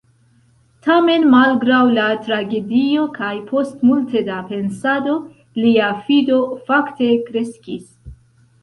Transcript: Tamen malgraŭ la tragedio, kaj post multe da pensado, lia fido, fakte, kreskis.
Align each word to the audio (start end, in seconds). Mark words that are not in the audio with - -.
Tamen 0.85 1.27
malgraŭ 1.33 1.81
la 1.97 2.05
tragedio, 2.29 3.03
kaj 3.19 3.31
post 3.53 3.85
multe 3.91 4.25
da 4.31 4.41
pensado, 4.49 5.21
lia 5.63 5.95
fido, 6.09 6.45
fakte, 6.73 7.13
kreskis. 7.31 7.89